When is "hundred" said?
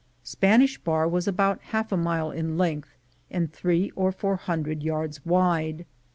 4.35-4.81